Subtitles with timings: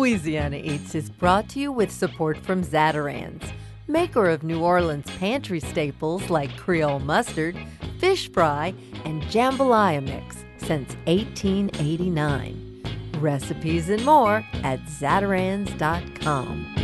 [0.00, 3.52] Louisiana Eats is brought to you with support from Zatarain's,
[3.86, 7.54] maker of New Orleans pantry staples like Creole mustard,
[7.98, 8.72] fish fry,
[9.04, 12.82] and jambalaya mix since 1889.
[13.18, 16.79] Recipes and more at zatarains.com.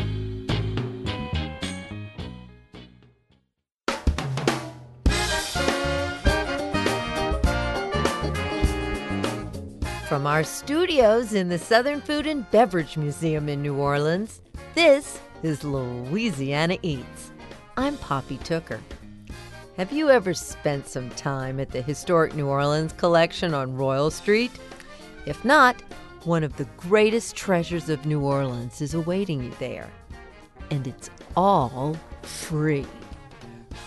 [10.09, 14.40] From our studios in the Southern Food and Beverage Museum in New Orleans,
[14.76, 17.32] this is Louisiana Eats.
[17.76, 18.79] I'm Poppy Tooker.
[19.76, 24.53] Have you ever spent some time at the historic New Orleans collection on Royal Street?
[25.26, 25.82] If not,
[26.23, 29.90] one of the greatest treasures of New Orleans is awaiting you there.
[30.70, 32.86] And it's all free.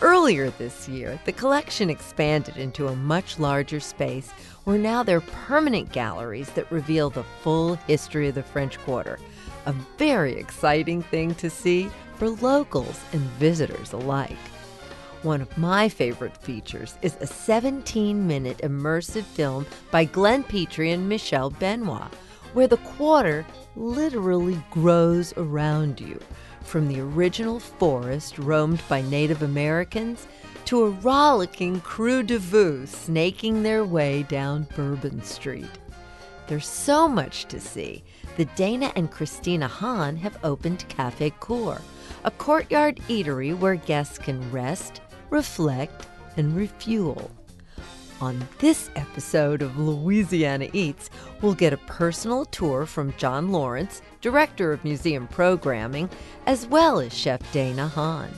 [0.01, 4.31] Earlier this year, the collection expanded into a much larger space
[4.69, 9.17] where now there are permanent galleries that reveal the full history of the French Quarter.
[9.65, 14.37] A very exciting thing to see for locals and visitors alike.
[15.23, 21.09] One of my favorite features is a 17 minute immersive film by Glen Pitre and
[21.09, 22.13] Michelle Benoit,
[22.53, 26.19] where the quarter literally grows around you
[26.61, 30.27] from the original forest roamed by Native Americans
[30.69, 35.65] to a rollicking Krewe du Vieux snaking their way down Bourbon Street.
[36.45, 38.03] There's so much to see
[38.37, 41.81] that Dana and Christina Honn have opened Cafe Cour,
[42.23, 46.05] a courtyard eatery where guests can rest, reflect,
[46.37, 47.31] and refuel.
[48.21, 51.09] On this episode of Louisiana Eats,
[51.41, 56.11] we'll get a personal tour from John Lawrence, Director of Museum Programming,
[56.45, 58.29] as well as Chef Dana Honn.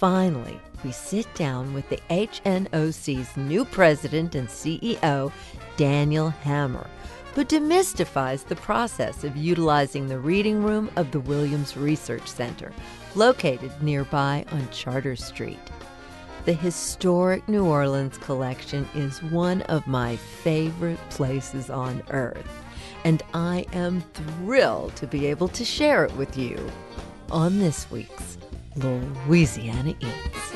[0.00, 5.30] Finally, we sit down with the HNOC's new president and CEO,
[5.76, 6.88] Daniel Hammer,
[7.34, 12.72] who demystifies the process of utilizing the reading room of the Williams Research Center,
[13.14, 15.60] located nearby on Chartres Street.
[16.46, 22.64] The historic New Orleans collection is one of my favorite places on earth,
[23.04, 26.72] and I am thrilled to be able to share it with you
[27.30, 28.38] on this week's
[28.76, 30.54] Louisiana Eats.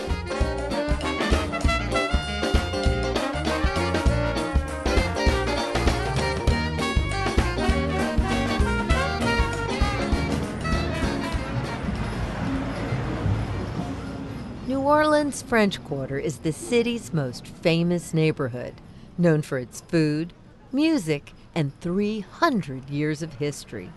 [14.68, 18.74] New Orleans French Quarter is the city's most famous neighborhood,
[19.18, 20.32] known for its food,
[20.70, 23.90] music, and 300 years of history.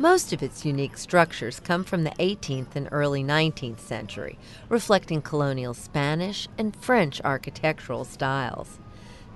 [0.00, 4.38] Most of its unique structures come from the 18th and early 19th century,
[4.70, 8.78] reflecting colonial Spanish and French architectural styles.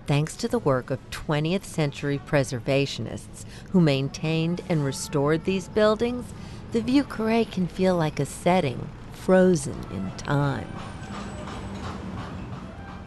[0.07, 6.25] Thanks to the work of 20th century preservationists who maintained and restored these buildings,
[6.73, 10.73] the Vieux Carré can feel like a setting frozen in time.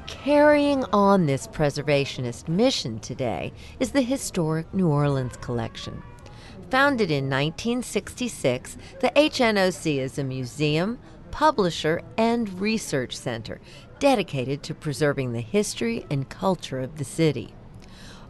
[0.06, 6.03] Carrying on this preservationist mission today is the historic New Orleans Collection.
[6.69, 11.00] Founded in 1966, the HNOC is a museum,
[11.31, 13.61] publisher, and research center
[14.00, 17.53] dedicated to preserving the history and culture of the city.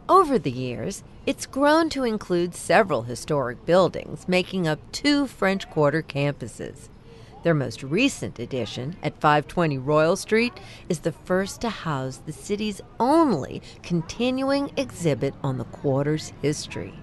[0.08, 6.02] Over the years, it's grown to include several historic buildings, making up two French Quarter
[6.02, 6.88] campuses.
[7.42, 10.52] Their most recent addition, at 520 Royal Street,
[10.88, 16.94] is the first to house the city's only continuing exhibit on the quarter's history.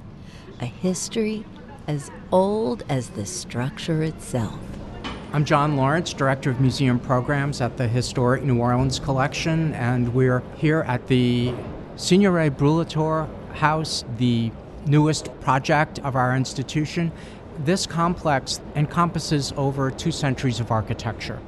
[0.62, 1.44] A history
[1.86, 4.58] as old as the structure itself.
[5.34, 10.44] I'm John Lawrence, Director of Museum Programs at the Historic New Orleans Collection, and we're
[10.56, 11.54] here at the
[11.98, 14.50] Seignouret Brulatour House, the
[14.86, 17.12] newest project of our institution.
[17.60, 21.40] This complex encompasses over two centuries of architecture.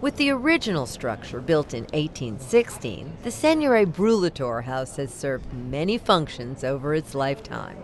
[0.00, 6.64] With the original structure built in 1816, the Seignouret Brulatour House has served many functions
[6.64, 7.76] over its lifetime.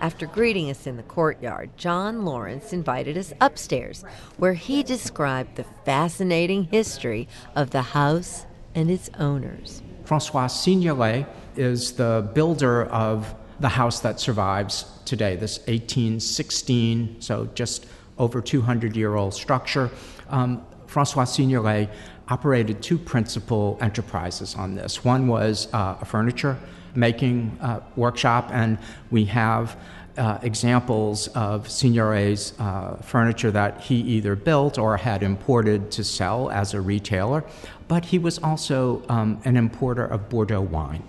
[0.00, 4.04] After greeting us in the courtyard, John Lawrence invited us upstairs,
[4.36, 9.82] where he described the fascinating history of the house and its owners.
[10.04, 11.26] Francois Seignouret
[11.56, 17.86] is the builder of the house that survives today, this 1816, so just
[18.18, 19.90] over 200 year old structure.
[20.28, 21.90] Um, Francois Seignouret
[22.28, 25.04] operated two principal enterprises on this.
[25.04, 26.58] One was uh, a furniture
[26.94, 28.78] making uh, workshop, and
[29.10, 29.76] we have
[30.18, 36.50] uh, examples of Seignouret's uh, furniture that he either built or had imported to sell
[36.50, 37.44] as a retailer,
[37.86, 41.02] but he was also um, an importer of Bordeaux wine.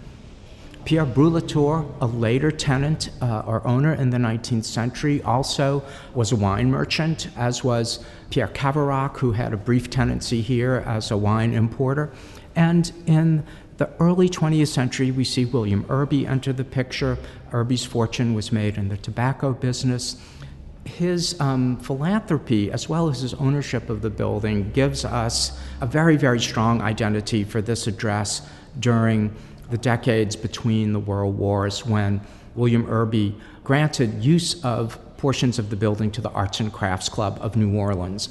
[0.87, 6.35] Pierre Brulatour, a later tenant uh, or owner in the 19th century, also was a
[6.37, 11.53] wine merchant, as was Pierre Cavarac, who had a brief tenancy here as a wine
[11.53, 12.09] importer.
[12.55, 13.43] And in
[13.75, 17.17] the early 20th century, we see William Irby enter the picture.
[17.51, 20.15] Irby's fortune was made in the tobacco business.
[20.85, 26.15] His um, philanthropy, as well as his ownership of the building, gives us a very,
[26.15, 28.41] very strong identity for this address
[28.79, 29.35] during
[29.69, 32.21] the decades between the world wars when
[32.55, 37.37] William Irby granted use of portions of the building to the Arts and Crafts Club
[37.41, 38.29] of New Orleans.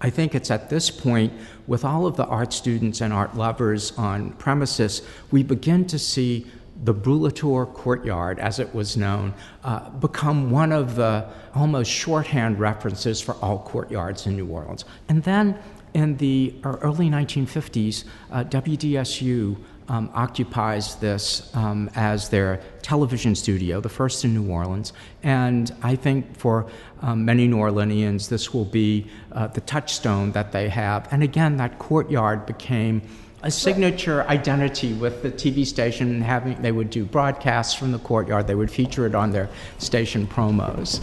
[0.00, 1.32] I think it's at this point,
[1.66, 6.46] with all of the art students and art lovers on premises, we begin to see
[6.84, 9.32] the Brulatour Courtyard, as it was known,
[9.64, 14.84] uh, become one of the almost shorthand references for all courtyards in New Orleans.
[15.08, 15.58] And then
[15.94, 19.56] in the early 1950s, uh, WDSU
[19.88, 24.92] um, occupies this um, as their television studio, the first in New Orleans.
[25.22, 26.66] And I think for
[27.02, 31.12] um, many New Orleanians, this will be uh, the touchstone that they have.
[31.12, 33.02] And again, that courtyard became
[33.42, 38.46] a signature identity with the TV station having they would do broadcasts from the courtyard
[38.46, 39.48] they would feature it on their
[39.78, 41.00] station promos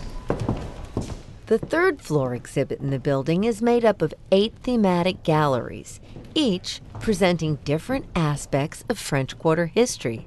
[1.46, 6.00] the third floor exhibit in the building is made up of eight thematic galleries
[6.36, 10.26] each presenting different aspects of French Quarter history,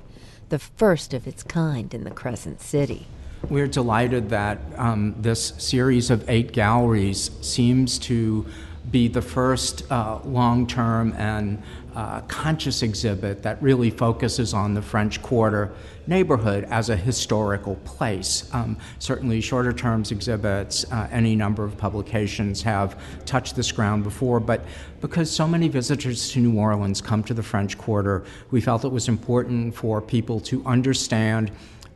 [0.48, 3.06] the first of its kind in the Crescent City.
[3.48, 8.46] We're delighted that um, this series of eight galleries seems to
[8.90, 11.62] be the first uh, long term and
[11.94, 15.72] uh, conscious exhibit that really focuses on the French Quarter
[16.06, 18.48] neighborhood as a historical place.
[18.52, 24.40] Um, certainly, shorter terms exhibits, uh, any number of publications have touched this ground before,
[24.40, 24.64] but
[25.00, 28.92] because so many visitors to New Orleans come to the French Quarter, we felt it
[28.92, 31.50] was important for people to understand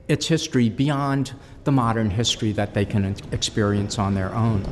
[0.09, 1.33] its history beyond
[1.65, 4.65] the modern history that they can experience on their own.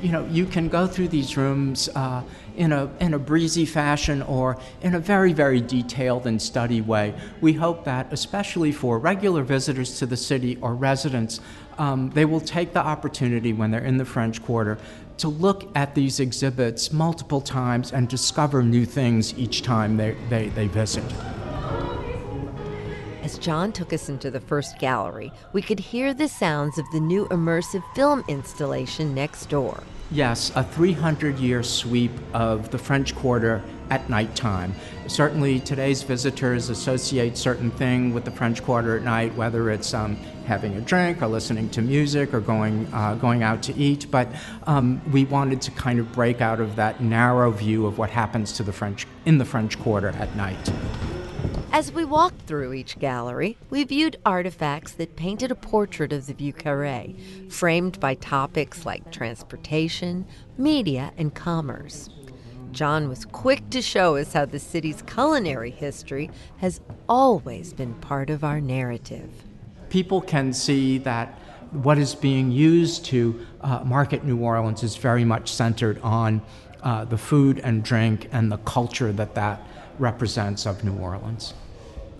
[0.00, 1.88] You know, you can go through these rooms.
[1.94, 2.22] Uh,
[2.56, 7.14] in a, in a breezy fashion or in a very, very detailed and study way.
[7.40, 11.40] We hope that, especially for regular visitors to the city or residents,
[11.78, 14.78] um, they will take the opportunity when they're in the French Quarter
[15.18, 20.48] to look at these exhibits multiple times and discover new things each time they, they,
[20.50, 21.04] they visit.
[23.22, 27.00] As John took us into the first gallery, we could hear the sounds of the
[27.00, 29.82] new immersive film installation next door.
[30.14, 34.72] Yes, a 300 year sweep of the French Quarter at nighttime.
[35.08, 40.14] Certainly, today's visitors associate certain thing with the French Quarter at night, whether it's um,
[40.46, 44.08] having a drink or listening to music or going, uh, going out to eat.
[44.08, 44.28] But
[44.68, 48.52] um, we wanted to kind of break out of that narrow view of what happens
[48.52, 50.72] to the French in the French Quarter at night.
[51.74, 56.32] As we walked through each gallery, we viewed artifacts that painted a portrait of the
[56.32, 60.24] Vieux Carré, framed by topics like transportation,
[60.56, 62.10] media, and commerce.
[62.70, 68.30] John was quick to show us how the city's culinary history has always been part
[68.30, 69.28] of our narrative.
[69.88, 71.36] People can see that
[71.72, 76.40] what is being used to uh, market New Orleans is very much centered on
[76.84, 79.60] uh, the food and drink and the culture that that
[79.98, 81.52] represents of New Orleans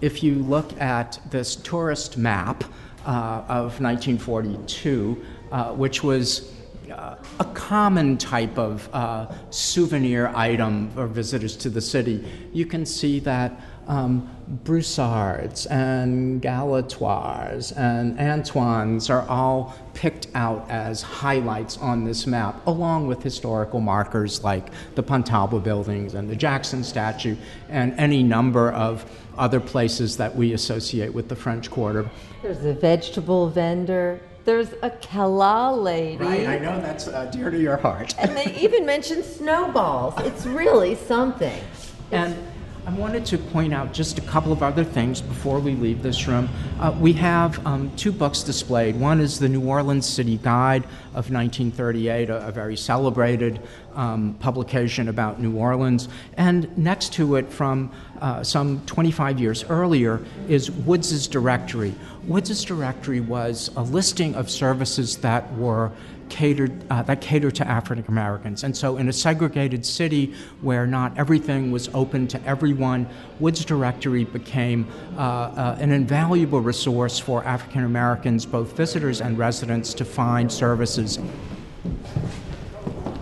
[0.00, 2.64] if you look at this tourist map
[3.06, 6.52] uh, of 1942, uh, which was
[6.90, 12.84] uh, a common type of uh, souvenir item for visitors to the city, you can
[12.84, 14.30] see that um,
[14.64, 23.06] Broussards and Galatoires and Antoines are all picked out as highlights on this map, along
[23.06, 27.36] with historical markers like the Pontalba buildings and the Jackson statue
[27.68, 29.04] and any number of
[29.36, 32.08] other places that we associate with the French Quarter.
[32.42, 34.20] There's a vegetable vendor.
[34.44, 36.22] There's a Cala lady.
[36.22, 38.14] Right, I know that's uh, dear to your heart.
[38.18, 40.14] and they even mention snowballs.
[40.18, 41.62] It's really something.
[42.10, 42.36] And
[42.86, 46.28] I wanted to point out just a couple of other things before we leave this
[46.28, 46.50] room.
[46.78, 48.94] Uh, we have um, two books displayed.
[48.94, 53.58] One is the New Orleans City Guide of 1938, a, a very celebrated
[53.94, 56.08] um, publication about New Orleans.
[56.36, 61.94] And next to it, from uh, some 25 years earlier, is Woods's Directory.
[62.26, 65.92] Woods's Directory was a listing of services that were
[66.28, 68.64] catered uh, that catered to African Americans.
[68.64, 73.06] And so, in a segregated city where not everything was open to everyone,
[73.40, 74.86] Woods Directory became
[75.16, 81.18] uh, uh, an invaluable resource for African Americans, both visitors and residents, to find services.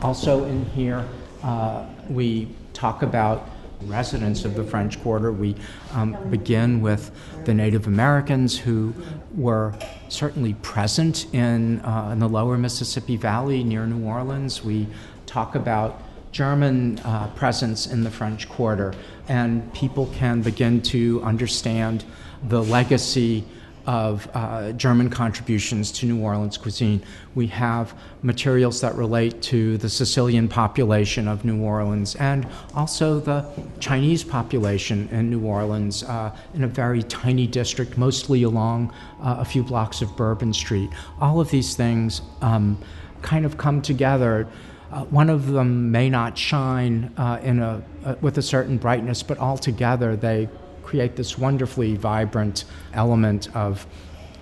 [0.02, 1.06] Also, in here,
[1.44, 3.48] uh, we talk about
[3.82, 5.30] residents of the French Quarter.
[5.30, 5.54] We
[5.92, 7.12] um, begin with
[7.44, 8.94] the Native Americans who
[9.36, 9.74] were
[10.08, 14.64] certainly present in, uh, in the lower Mississippi Valley near New Orleans.
[14.64, 14.88] We
[15.26, 18.94] talk about German uh, presence in the French Quarter,
[19.28, 22.04] and people can begin to understand
[22.48, 23.44] the legacy
[23.86, 27.02] of uh, German contributions to New Orleans cuisine.
[27.34, 33.44] We have materials that relate to the Sicilian population of New Orleans and also the
[33.80, 39.44] Chinese population in New Orleans uh, in a very tiny district, mostly along uh, a
[39.44, 40.90] few blocks of Bourbon Street.
[41.20, 42.78] All of these things um,
[43.22, 44.46] kind of come together.
[44.90, 49.22] Uh, one of them may not shine uh, in a, uh, with a certain brightness,
[49.22, 50.48] but altogether they
[50.92, 53.86] create this wonderfully vibrant element of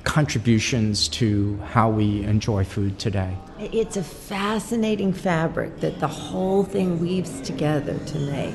[0.02, 3.36] contributions to how we enjoy food today.
[3.60, 8.54] It's a fascinating fabric that the whole thing weaves together to make.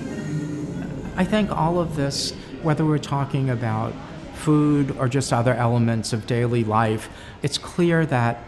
[1.16, 2.34] I think all of this,
[2.64, 3.94] whether we're talking about
[4.34, 7.08] food or just other elements of daily life,
[7.44, 8.44] it's clear that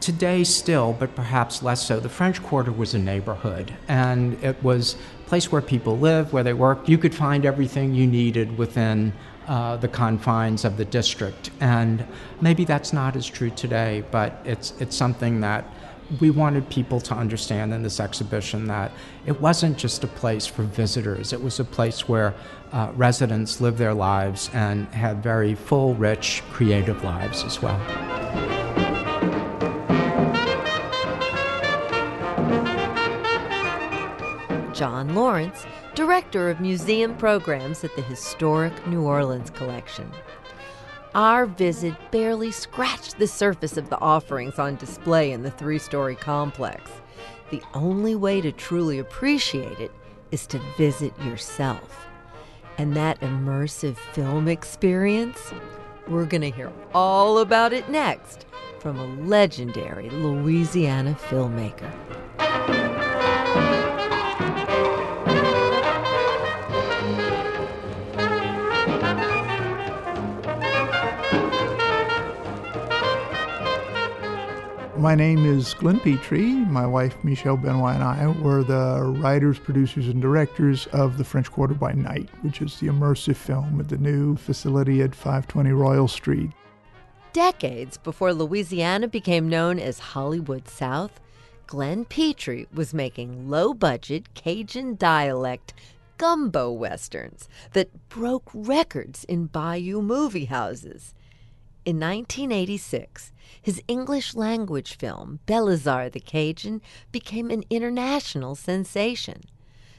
[0.00, 4.96] today still, but perhaps less so, the French Quarter was a neighborhood and it was
[5.28, 6.88] place where people lived, where they worked.
[6.88, 9.12] You could find everything you needed within
[9.46, 11.50] uh, the confines of the district.
[11.60, 12.06] And
[12.40, 15.66] maybe that's not as true today, but it's, it's something that
[16.20, 18.90] we wanted people to understand in this exhibition that
[19.26, 22.34] it wasn't just a place for visitors, it was a place where
[22.72, 28.67] uh, residents lived their lives and had very full, rich, creative lives as well.
[34.78, 35.66] John Lawrence,
[35.96, 40.08] Director of Museum Programs at the Historic New Orleans Collection.
[41.16, 46.14] Our visit barely scratched the surface of the offerings on display in the three story
[46.14, 46.92] complex.
[47.50, 49.90] The only way to truly appreciate it
[50.30, 52.06] is to visit yourself.
[52.78, 55.52] And that immersive film experience,
[56.06, 58.46] we're going to hear all about it next
[58.78, 61.92] from a legendary Louisiana filmmaker.
[74.98, 76.38] My name is Glen Pitre.
[76.66, 81.52] My wife, Michelle Benoit, and I were the writers, producers, and directors of The French
[81.52, 86.08] Quarter by Night, which is the immersive film at the new facility at 520 Royal
[86.08, 86.50] Street.
[87.32, 91.20] Decades before Louisiana became known as Hollywood South,
[91.68, 95.74] Glen Pitre was making low budget Cajun dialect
[96.16, 101.14] gumbo westerns that broke records in bayou movie houses.
[101.88, 109.44] In 1986, his English language film, Belizaire the Cajun, became an international sensation.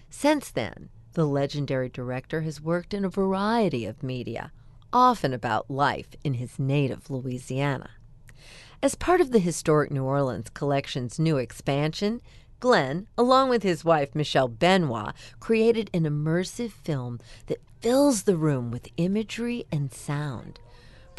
[0.07, 4.51] Since then, the legendary director has worked in a variety of media,
[4.93, 7.89] often about life in his native Louisiana.
[8.83, 12.21] As part of the Historic New Orleans collection's new expansion,
[12.59, 18.69] Glen, along with his wife Michelle Benoit, created an immersive film that fills the room
[18.69, 20.59] with imagery and sound.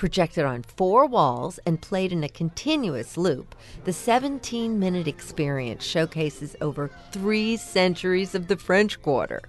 [0.01, 3.55] Projected on four walls and played in a continuous loop,
[3.85, 9.43] the 17 minute experience showcases over three centuries of the French Quarter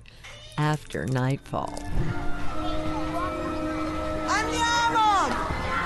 [0.58, 1.74] after nightfall.
[4.28, 5.32] Andiamo!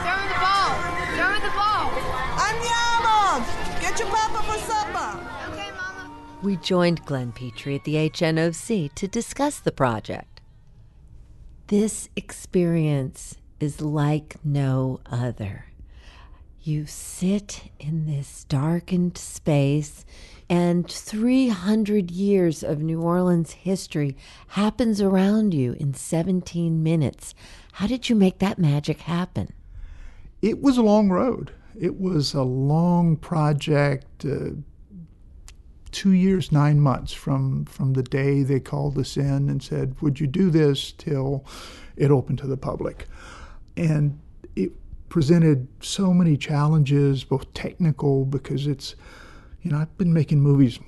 [0.02, 0.74] Throw the ball!
[1.14, 1.92] Throw the ball!
[2.42, 3.46] Andiamo!
[3.82, 5.12] Get your papa for supper!
[5.52, 6.10] Okay, Mama.
[6.42, 10.42] We joined Glen Pitre at the HNOC to discuss the project.
[11.68, 15.66] This experience is like no other.
[16.62, 20.04] You sit in this darkened space,
[20.50, 24.18] and 300 years of New Orleans history
[24.50, 27.36] happens around you in 17 minutes.
[27.74, 29.54] How did you make that magic happen?
[30.42, 31.52] It was a long road.
[31.80, 34.52] It was a long project, uh,
[35.92, 40.20] two years, nine months from, from the day they called us in and said, Would
[40.20, 41.46] you do this till
[41.96, 43.08] it opened to the public?
[43.78, 44.20] And
[44.56, 44.72] it
[45.10, 48.96] presented so many challenges, both technical because it's,
[49.62, 50.80] you know, I've been making movies,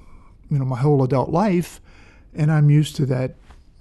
[0.50, 1.82] you know, my whole adult life,
[2.34, 3.36] and I'm used to that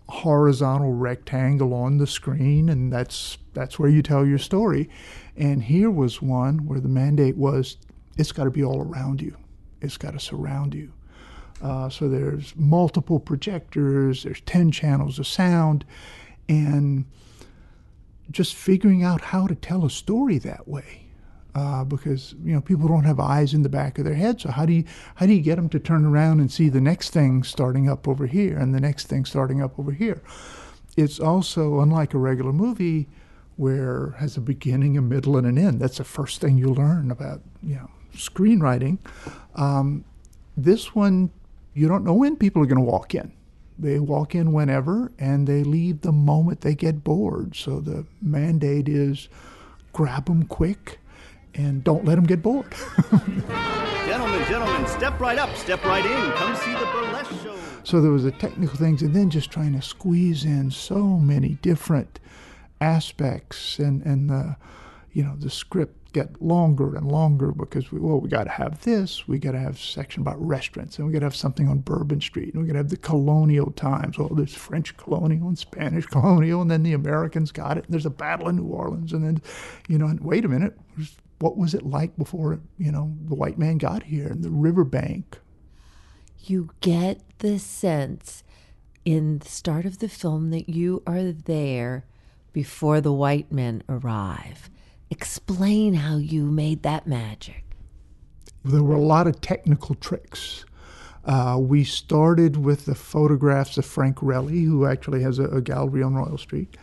[0.08, 4.88] horizontal rectangle on the screen, and that's that's where you tell your story.
[5.36, 7.76] And here was one where the mandate was,
[8.16, 9.36] it's got to be all around you,
[9.80, 10.92] it's got to surround you.
[11.62, 15.84] Uh, so there's multiple projectors, there's ten channels of sound,
[16.48, 17.04] and
[18.30, 21.02] just figuring out how to tell a story that way.
[21.54, 24.40] uh, because you know people don't have eyes in the back of their head.
[24.40, 24.85] So how do you
[25.16, 28.06] how do you get them to turn around and see the next thing starting up
[28.06, 30.23] over here and the next thing starting up over here?
[30.97, 33.09] It's also unlike a regular movie
[33.56, 35.80] where has a beginning, a middle, and an end.
[35.80, 38.99] That's the first thing you learn about you know screenwriting.
[39.56, 40.04] Um,
[40.56, 41.30] this one,
[41.75, 43.33] you don't know when people are going to walk in.
[43.78, 47.54] They walk in whenever, and they leave the moment they get bored.
[47.54, 49.28] So the mandate is
[49.92, 50.99] grab them quick
[51.54, 52.73] and don't let them get bored.
[54.06, 56.33] gentlemen, gentlemen, step right up, step right in.
[56.33, 57.56] Come see the burlesque show.
[57.85, 61.50] So there was the technical things, and then just trying to squeeze in so many
[61.62, 62.18] different
[62.80, 64.56] aspects, and and the,
[65.12, 68.80] you know, the script get longer and longer because we well we got to have
[68.82, 71.78] this, we got to have section about restaurants, and we got to have something on
[71.80, 74.18] Bourbon Street, and we got to have the colonial times.
[74.18, 77.85] Well, there's French colonial and Spanish colonial, and then the Americans got it.
[77.85, 79.42] And there's a battle in New Orleans, and then,
[79.88, 80.78] you know, and wait a minute,
[81.38, 85.38] what was it like before you know the white man got here and the riverbank
[86.38, 88.42] You get the sense
[89.04, 92.04] in the start of the film that you are there
[92.52, 94.70] before the white men arrive.
[95.10, 97.64] Explain how you made that magic.
[98.64, 100.64] there were a lot of technical tricks
[101.26, 106.02] uh, we started with the photographs of Frank Relle, who actually has a, a gallery
[106.02, 106.76] on Royal Street,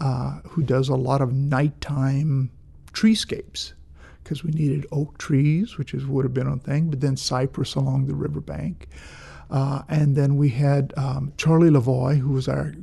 [0.00, 2.50] uh, who does a lot of nighttime
[2.92, 3.74] treescapes
[4.22, 7.76] because we needed oak trees, which is would have been on thing, but then cypress
[7.76, 8.88] along the riverbank.
[9.50, 12.74] Uh, and then we had um, Charlie Lavoie, who was our,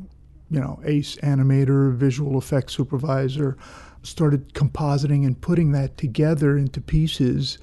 [0.49, 3.57] you know, ace animator, visual effects supervisor,
[4.03, 7.57] started compositing and putting that together into pieces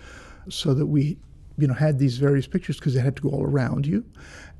[0.49, 1.19] so that we,
[1.57, 4.05] you know, had these various pictures because they had to go all around you.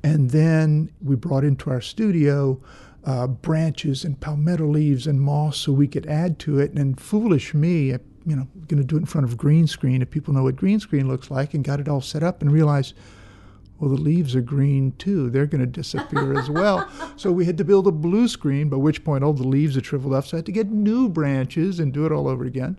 [0.03, 2.61] And then we brought into our studio
[3.05, 6.73] uh, branches and palmetto leaves and moss so we could add to it.
[6.73, 7.91] And foolish me,
[8.25, 10.55] you know, going to do it in front of green screen if people know what
[10.55, 12.93] green screen looks like, and got it all set up and realized,
[13.79, 15.29] well, the leaves are green too.
[15.29, 16.89] They're going to disappear as well.
[17.15, 19.85] So we had to build a blue screen, by which point all the leaves had
[19.85, 20.27] shriveled up.
[20.27, 22.77] So I had to get new branches and do it all over again.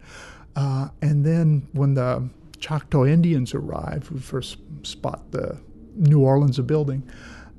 [0.57, 2.29] Uh, and then when the
[2.59, 5.59] Choctaw Indians arrived, who first spot the
[5.97, 7.09] New Orleans a building,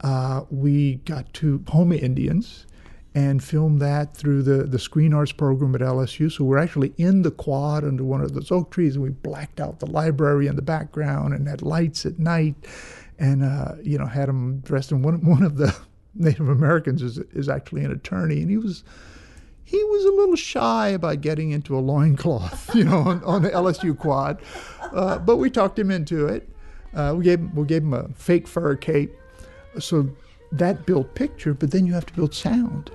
[0.01, 2.65] uh, we got to Houma Indians
[3.13, 6.31] and filmed that through the, the Screen Arts program at LSU.
[6.31, 9.59] So we're actually in the quad under one of those oak trees, and we blacked
[9.59, 12.55] out the library in the background and had lights at night,
[13.21, 14.91] and uh, you know had him dressed.
[14.91, 15.73] in one one of the
[16.15, 18.83] Native Americans is is actually an attorney, and he was.
[19.63, 23.51] He was a little shy about getting into a loincloth, you know, on, on the
[23.51, 24.41] LSU quad,
[24.91, 26.49] uh, but we talked him into it.
[26.93, 29.13] Uh, we gave we gave him a fake fur cape,
[29.79, 30.09] so
[30.51, 31.53] that built picture.
[31.53, 32.91] But then you have to build sound.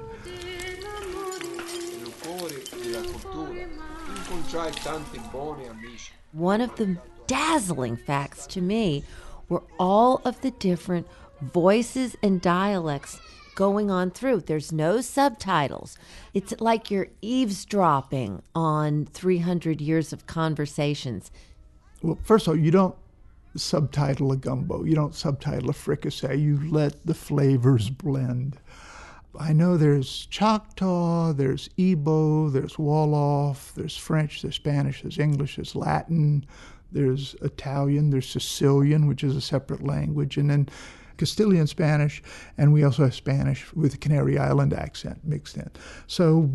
[6.32, 9.02] One of the dazzling facts to me
[9.48, 11.06] were all of the different
[11.40, 13.20] voices and dialects
[13.54, 14.40] going on through.
[14.40, 15.98] There's no subtitles.
[16.34, 21.30] It's like you're eavesdropping on 300 years of conversations.
[22.02, 22.94] Well, first of all, you don't
[23.56, 24.84] subtitle a gumbo.
[24.84, 26.34] You don't subtitle a fricassee.
[26.36, 28.58] You let the flavors blend.
[29.38, 35.74] I know there's Choctaw, there's Igbo, there's Wolof, there's French, there's Spanish, there's English, there's
[35.74, 36.46] Latin,
[36.96, 40.68] there's Italian, there's Sicilian, which is a separate language, and then
[41.18, 42.22] Castilian Spanish,
[42.56, 45.70] and we also have Spanish with a Canary Island accent mixed in.
[46.06, 46.50] So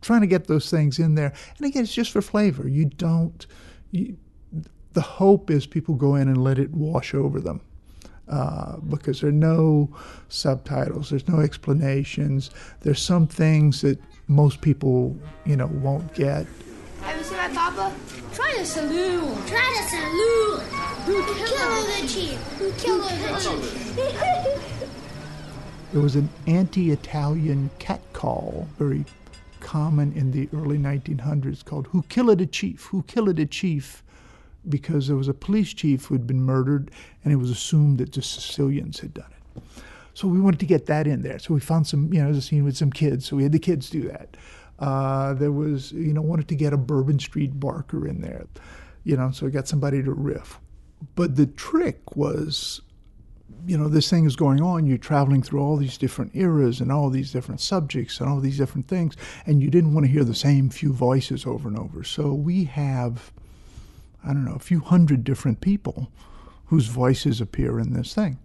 [0.00, 2.66] trying to get those things in there, and again, it's just for flavor.
[2.66, 3.46] You don't.
[3.90, 4.16] You,
[4.92, 7.60] the hope is people go in and let it wash over them.
[8.28, 9.90] Uh, because there are no
[10.28, 12.50] subtitles, there's no explanations.
[12.80, 16.46] There's some things that most people, you know, won't get.
[17.02, 17.94] Have you seen my papa?
[18.34, 19.36] Try the saloon.
[19.46, 20.60] Try the saloon.
[21.06, 22.38] Who Who killed the chief?
[22.58, 24.82] Who killed the chief?
[25.92, 29.04] There was an anti-Italian catcall, very
[29.60, 32.84] common in the early 1900s, called "Who Killed a Chief?
[32.86, 34.02] Who Killed a Chief?"
[34.68, 36.90] because there was a police chief who had been murdered,
[37.24, 39.62] and it was assumed that the Sicilians had done it.
[40.12, 41.38] So we wanted to get that in there.
[41.38, 43.52] So we found some, you know, there's a scene with some kids, so we had
[43.52, 44.36] the kids do that.
[44.80, 48.46] Uh, there was, you know, wanted to get a Bourbon Street barker in there,
[49.04, 50.58] you know, so we got somebody to riff.
[51.14, 52.80] But the trick was,
[53.66, 54.86] you know, this thing is going on.
[54.86, 58.56] You're traveling through all these different eras and all these different subjects and all these
[58.56, 59.16] different things,
[59.46, 62.02] and you didn't want to hear the same few voices over and over.
[62.02, 63.32] So we have
[64.24, 66.10] I don't know, a few hundred different people
[66.66, 68.38] whose voices appear in this thing.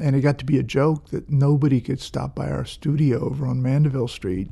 [0.00, 3.46] And it got to be a joke that nobody could stop by our studio over
[3.46, 4.50] on Mandeville Street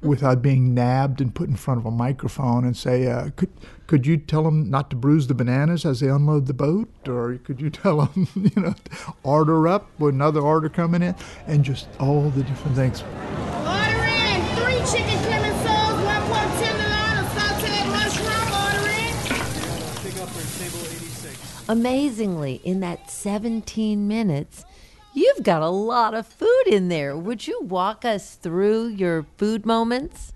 [0.00, 3.50] without being nabbed and put in front of a microphone and say, uh, could,
[3.86, 6.88] could you tell them not to bruise the bananas as they unload the boat?
[7.08, 8.74] Or could you tell them, you know,
[9.22, 11.14] order up with another order coming in?
[11.46, 13.02] And just all the different things.
[13.02, 18.52] Order in three chicken Clemenceau one pork tenderloin, a sauteed mushroom.
[18.62, 20.12] Order in.
[20.12, 21.68] Pick up for table 86.
[21.68, 24.64] Amazingly, in that 17 minutes,
[25.18, 27.16] you've got a lot of food in there.
[27.16, 30.32] Would you walk us through your food moments?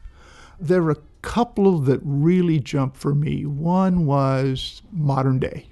[0.59, 3.47] There are a couple that really jumped for me.
[3.47, 5.67] One was modern day,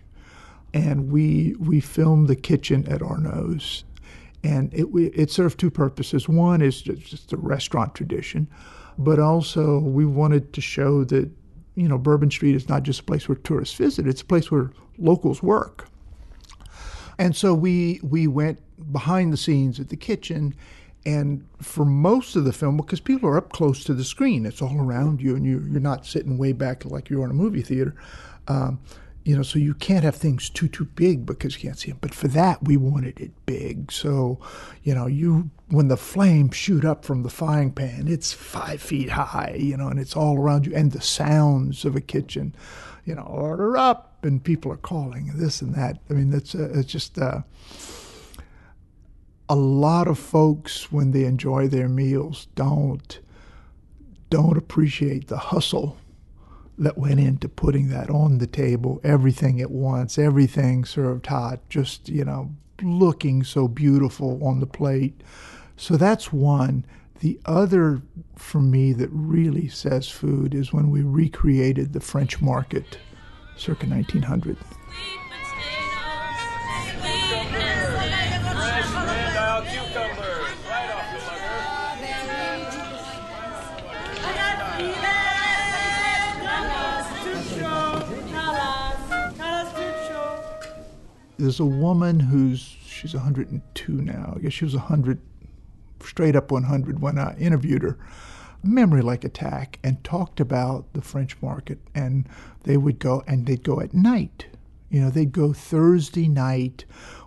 [0.73, 3.85] and we we filmed the kitchen at Arnaud's,
[4.43, 6.29] and it it served two purposes.
[6.29, 8.49] One is just, a restaurant tradition,
[8.97, 11.31] but also we wanted to show that
[11.75, 14.51] you know Bourbon Street is not just a place where tourists visit; it's a place
[14.51, 15.89] where locals work.
[17.19, 18.61] And so we we went
[18.93, 20.55] behind the scenes at the kitchen,
[21.07, 24.61] and for most of the film, because people are up close to the screen, it's
[24.61, 27.63] all around you, and you you're not sitting way back like you're in a movie
[27.63, 27.95] theater.
[28.49, 28.81] Um,
[29.25, 31.99] you know, so you can't have things too too big because you can't see them.
[32.01, 33.93] But for that, we wanted it big.
[33.93, 34.39] So,
[34.83, 39.11] you know, you when the flames shoot up from the frying pan, it's five feet
[39.11, 39.57] high.
[39.59, 42.55] You know, and it's all around you, and the sounds of a kitchen.
[43.05, 45.99] You know, order up, and people are calling this and that.
[46.11, 47.19] I mean, it's uh, it's just.
[47.19, 47.43] Uh,
[49.51, 53.19] a lot of folks when they enjoy their meals don't
[54.31, 55.97] don't appreciate the hustle
[56.79, 59.01] that went into putting that on the table.
[59.03, 65.21] Everything at once everything served hot just you know looking so beautiful on the plate.
[65.77, 66.87] So that's one.
[67.19, 68.03] The other
[68.37, 72.99] for me that really says food is when we recreated the french market
[73.57, 74.57] circa 1900
[91.41, 94.35] there's a woman who's she's 102 now.
[94.37, 95.21] I guess she was 100,
[96.01, 97.99] straight up 100 when I interviewed her.
[98.63, 101.79] Memory like attack, and talked about the French market.
[101.95, 102.29] And
[102.65, 104.47] they would go, and they'd go at night.
[104.91, 106.85] You know, they'd go Thursday night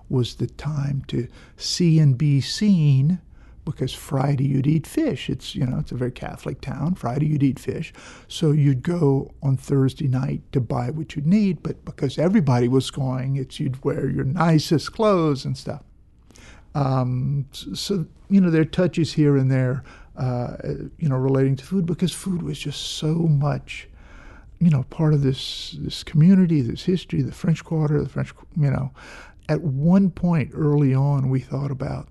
[0.10, 3.20] was the time to see and be seen
[3.66, 5.30] because Friday you'd eat fish.
[5.30, 6.96] It's you know it's a very Catholic town.
[6.96, 7.94] Friday you'd eat fish,
[8.28, 11.64] so you'd go on Thursday night to buy what you'd need.
[11.64, 15.84] But because everybody was going, it's you'd wear your nicest clothes and stuff.
[16.76, 19.84] Um, so you know there are touches here and there,
[20.18, 20.58] uh,
[20.98, 23.88] you know, relating to food because food was just so much.
[24.60, 28.72] You know, part of this this community, this history, the French Quarter, the French, you
[28.72, 28.92] know,
[29.50, 32.08] at one point early on, we thought about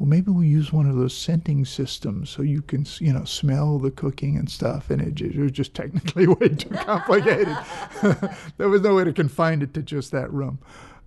[0.00, 3.78] well, maybe we use one of those scenting systems so you can, you know, smell
[3.78, 4.88] the cooking and stuff.
[4.88, 7.54] And it, it was just technically way too complicated.
[8.56, 10.58] there was no way to confine it to just that room.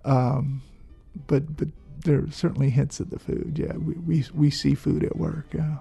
[0.04, 0.62] Um,
[1.26, 1.68] but but
[2.04, 3.58] there are certainly hints of the food.
[3.58, 5.46] Yeah, we, we, we see food at work.
[5.52, 5.78] Yeah.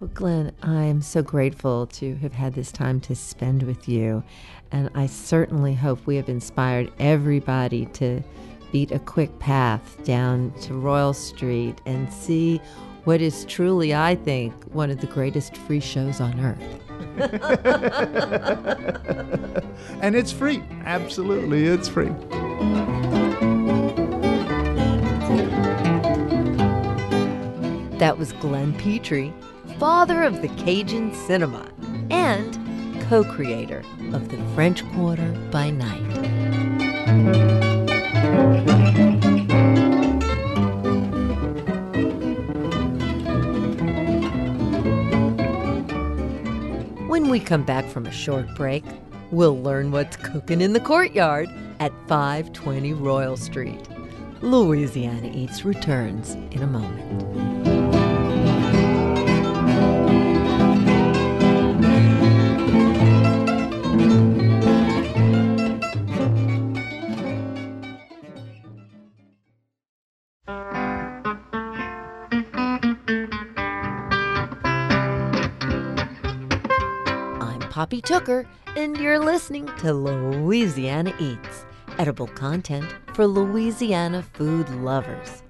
[0.00, 4.24] Well, Glen, I'm so grateful to have had this time to spend with you.
[4.72, 8.24] And I certainly hope we have inspired everybody to
[8.72, 12.60] beat a quick path down to Royal Street and see
[13.04, 16.82] what is truly, I think, one of the greatest free shows on earth.
[20.02, 20.62] and it's free.
[20.84, 22.10] Absolutely, it's free.
[27.98, 29.32] That was Glen Pitre,
[29.78, 31.70] father of the Cajun cinema
[32.10, 32.58] and
[33.08, 37.65] co creator of The French Quarter by Night.
[47.08, 48.84] When we come back from a short break,
[49.30, 51.48] we'll learn what's cooking in the courtyard
[51.80, 53.80] at 520 Royal Street.
[54.42, 57.55] Louisiana Eats returns in a moment.
[77.86, 81.64] Poppy Tooker, and you're listening to Louisiana Eats,
[81.98, 85.44] edible content for Louisiana food lovers.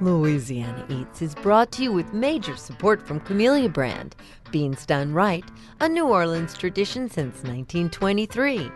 [0.00, 4.16] Louisiana Eats is brought to you with major support from Camellia Brand,
[4.50, 5.44] Beans Done Right,
[5.80, 8.70] a New Orleans tradition since 1923,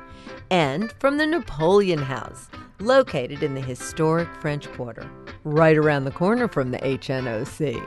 [0.50, 5.10] and from the Napoleon House, located in the historic French Quarter,
[5.44, 7.82] right around the corner from the HNOC.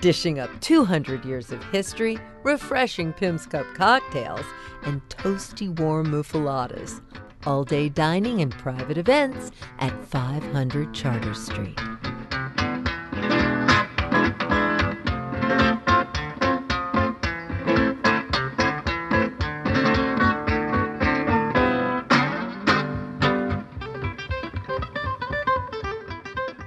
[0.00, 4.46] Dishing up 200 years of history, refreshing Pimm's Cup cocktails,
[4.84, 7.02] and toasty warm muffulettas.
[7.44, 11.78] All day dining and private events at 500 Chartres Street.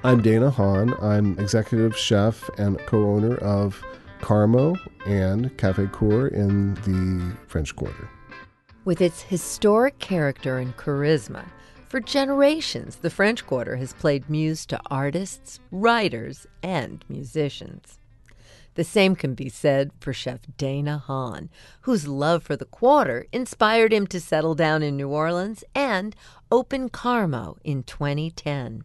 [0.06, 0.94] I'm Dana Honn.
[1.02, 3.82] I'm executive chef and co owner of
[4.20, 8.10] Carmo and Cafe Cour in the French Quarter.
[8.84, 11.46] With its historic character and charisma,
[11.88, 17.98] for generations the French Quarter has played muse to artists, writers, and musicians.
[18.76, 21.50] The same can be said for Chef Dana Honn,
[21.82, 26.14] whose love for the quarter inspired him to settle down in New Orleans and
[26.52, 28.84] open Carmo in 2010.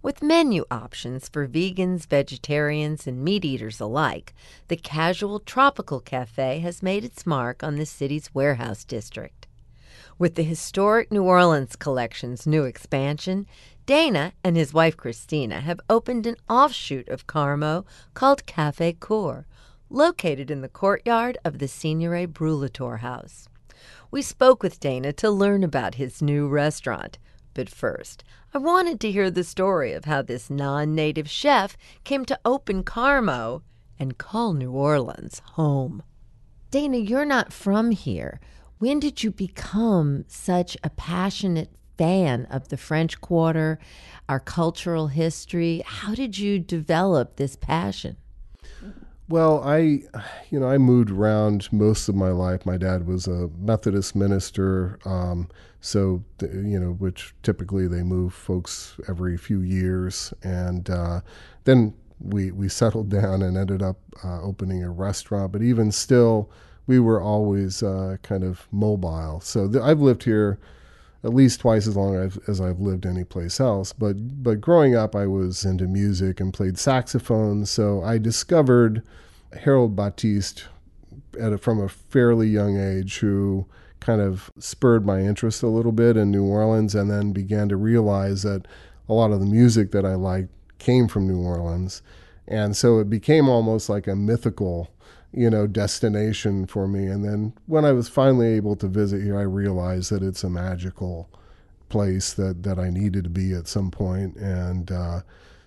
[0.00, 4.32] With menu options for vegans, vegetarians, and meat eaters alike,
[4.68, 9.48] the casual tropical cafe has made its mark on the city's warehouse district.
[10.16, 13.46] With the historic New Orleans collection's new expansion,
[13.86, 17.84] Dana and his wife Christina have opened an offshoot of Carmo
[18.14, 19.46] called Cafe Cour,
[19.90, 23.48] located in the courtyard of the Seignouret Brulatour House.
[24.10, 27.18] We spoke with Dana to learn about his new restaurant.
[27.54, 32.24] But first, I wanted to hear the story of how this non native chef came
[32.26, 33.62] to open Carmo
[33.98, 36.02] and call New Orleans home.
[36.70, 38.40] Dana, you're not from here.
[38.78, 43.78] When did you become such a passionate fan of the French Quarter,
[44.28, 45.82] our cultural history?
[45.84, 48.16] How did you develop this passion?
[49.28, 50.02] Well, I,
[50.50, 52.64] you know, I moved around most of my life.
[52.64, 55.48] My dad was a Methodist minister, um,
[55.80, 61.20] so you know, which typically they move folks every few years, and uh,
[61.64, 65.52] then we we settled down and ended up uh, opening a restaurant.
[65.52, 66.50] But even still,
[66.86, 69.40] we were always uh, kind of mobile.
[69.40, 70.58] So th- I've lived here
[71.24, 73.92] at least twice as long I've, as I've lived anyplace else.
[73.92, 77.66] But but growing up, I was into music and played saxophone.
[77.66, 79.02] So I discovered
[79.52, 80.64] Harold Battiste
[81.40, 83.66] at a, from a fairly young age, who
[84.00, 87.76] kind of spurred my interest a little bit in New Orleans, and then began to
[87.76, 88.66] realize that
[89.08, 92.02] a lot of the music that I liked came from New Orleans,
[92.46, 94.90] and so it became almost like a mythical
[95.32, 97.06] you know, destination for me.
[97.06, 100.50] And then when I was finally able to visit here, I realized that it's a
[100.50, 101.28] magical
[101.88, 104.36] place that, that I needed to be at some point.
[104.36, 105.20] And uh,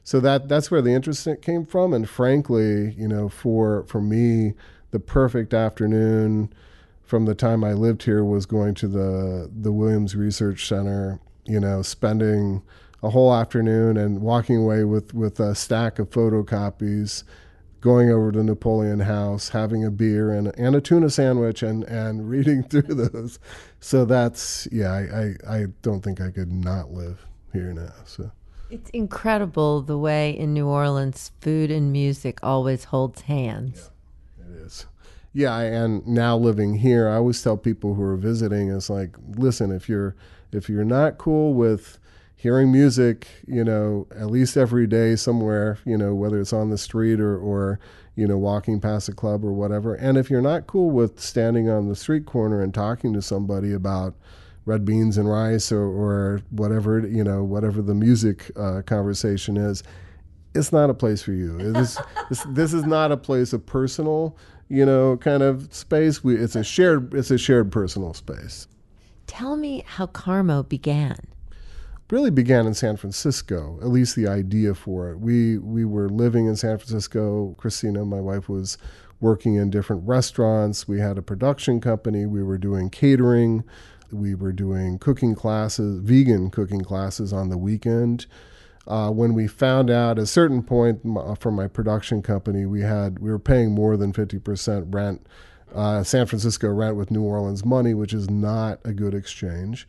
[0.03, 1.93] so that that's where the interest came from.
[1.93, 4.53] And frankly, you know, for for me,
[4.91, 6.51] the perfect afternoon
[7.11, 11.19] from the time I lived here was going to the the Williams Research Center.
[11.43, 12.61] You know, spending
[13.03, 17.25] a whole afternoon and walking away with with a stack of photocopies
[17.81, 22.29] going over to Napoleon House, having a beer and, and a tuna sandwich, and, and
[22.29, 23.39] reading through those.
[23.81, 27.91] So that's yeah, I, I, I don't think I could not live here now.
[28.05, 28.31] So
[28.69, 33.90] it's incredible the way in New Orleans food and music always holds hands.
[35.33, 39.71] Yeah, and now living here, I always tell people who are visiting, is like, listen,
[39.71, 40.15] if you're
[40.51, 41.97] if you're not cool with
[42.41, 46.77] hearing music, you know, at least every day somewhere, you know, whether it's on the
[46.77, 47.79] street or, or,
[48.15, 49.93] you know, walking past a club or whatever.
[49.93, 53.71] And if you're not cool with standing on the street corner and talking to somebody
[53.73, 54.15] about
[54.65, 59.83] red beans and rice or, or whatever, you know, whatever the music uh, conversation is,
[60.55, 61.57] it's not a place for you.
[61.73, 61.99] This,
[62.47, 64.35] this is not a place of personal,
[64.71, 66.23] you know, kind of space.
[66.23, 68.67] We, it's a shared, it's a shared personal space.
[69.27, 71.17] Tell me how Carmo began
[72.11, 75.19] really began in San Francisco, at least the idea for it.
[75.19, 77.55] We we were living in San Francisco.
[77.57, 78.77] Christina, my wife, was
[79.21, 80.87] working in different restaurants.
[80.87, 82.25] We had a production company.
[82.25, 83.63] We were doing catering.
[84.11, 88.25] We were doing cooking classes, vegan cooking classes on the weekend.
[88.87, 91.01] Uh, when we found out at a certain point
[91.39, 95.25] from my production company, we had we were paying more than fifty percent rent,
[95.73, 99.87] uh, San Francisco rent with New Orleans money, which is not a good exchange.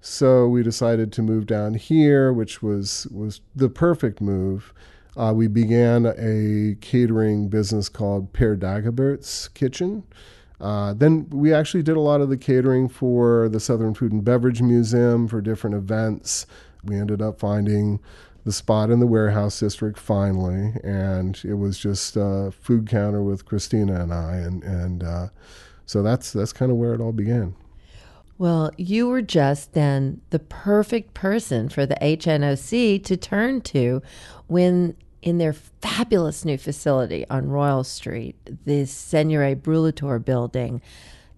[0.00, 4.74] So we decided to move down here, which was was the perfect move.
[5.16, 10.04] Uh, we began a catering business called Père Dagobert's Kitchen.
[10.60, 14.24] Uh, then we actually did a lot of the catering for the Southern Food and
[14.24, 16.46] Beverage Museum for different events.
[16.86, 18.00] We ended up finding
[18.44, 23.44] the spot in the warehouse district finally, and it was just a food counter with
[23.44, 25.28] Christina and I, and and uh,
[25.84, 27.54] so that's that's kind of where it all began.
[28.38, 34.02] Well, you were just then the perfect person for the HNOC to turn to
[34.46, 40.80] when in their fabulous new facility on Royal Street, this Seignouret Brulatour building,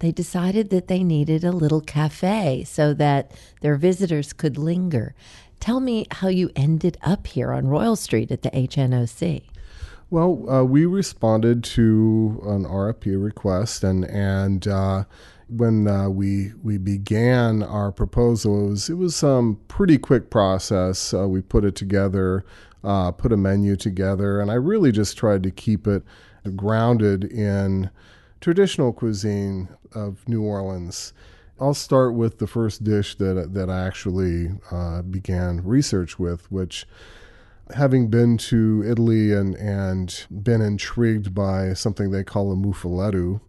[0.01, 5.15] they decided that they needed a little cafe so that their visitors could linger.
[5.61, 9.43] Tell me how you ended up here on Royal Street at the HNOC.
[10.11, 15.05] Well, uh, we responded to an RFP request, and and uh,
[15.49, 21.13] when uh, we we began our proposal, it was was um pretty quick process.
[21.13, 22.45] Uh, we put it together,
[22.85, 26.03] uh, put a menu together, and I really just tried to keep it
[26.57, 27.91] grounded in
[28.41, 31.13] traditional cuisine of New Orleans.
[31.61, 36.87] I'll start with the first dish that that I actually uh, began research with, which
[37.75, 43.41] having been to Italy and, and been intrigued by something they call a muffuletta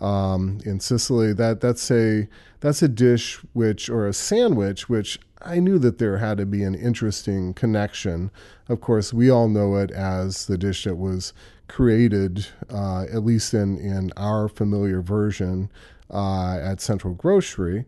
[0.00, 2.28] um, in Sicily, that that's a
[2.60, 6.62] that's a dish which or a sandwich which I knew that there had to be
[6.64, 8.30] an interesting connection.
[8.68, 11.32] Of course, we all know it as the dish that was
[11.68, 15.70] created, uh, at least in in our familiar version,
[16.10, 17.84] uh, at Central Grocery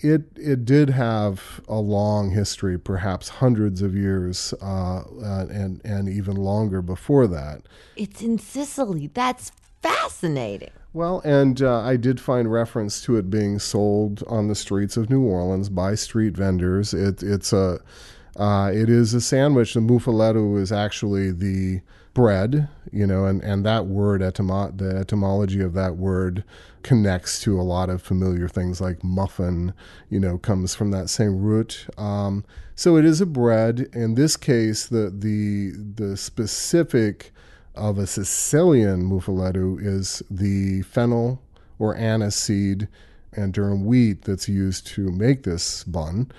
[0.00, 6.08] it it did have a long history, perhaps hundreds of years, uh, uh, and and
[6.08, 7.62] even longer before that.
[7.96, 9.10] It's in Sicily.
[9.12, 9.50] That's
[9.82, 10.70] fascinating.
[10.92, 15.10] Well, and uh, I did find reference to it being sold on the streets of
[15.10, 16.94] New Orleans by street vendors.
[16.94, 17.80] It it's a
[18.36, 19.74] uh, it is a sandwich.
[19.74, 21.80] The muffuletta is actually the
[22.18, 26.42] bread, you know, and, and that word, etymo- the etymology of that word
[26.82, 29.72] connects to a lot of familiar things like muffin,
[30.10, 31.86] you know, comes from that same root.
[31.96, 33.88] Um, so it is a bread.
[33.92, 37.30] In this case, the, the, the specific
[37.76, 41.40] of a Sicilian muffuletta is the fennel
[41.78, 42.88] or anise seed
[43.32, 46.32] and durum wheat that's used to make this bun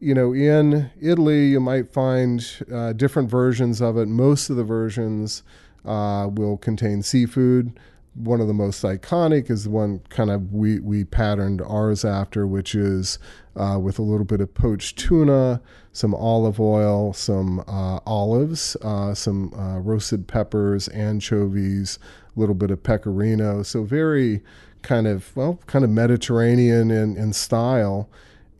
[0.00, 4.06] you know, in Italy, you might find uh, different versions of it.
[4.06, 5.42] Most of the versions
[5.84, 7.78] uh, will contain seafood.
[8.14, 12.46] One of the most iconic is the one kind of we, we patterned ours after,
[12.46, 13.18] which is
[13.56, 15.60] uh, with a little bit of poached tuna,
[15.92, 21.98] some olive oil, some uh, olives, uh, some uh, roasted peppers, anchovies,
[22.36, 23.62] a little bit of pecorino.
[23.62, 24.42] So very
[24.82, 28.08] kind of, well, kind of Mediterranean in, in style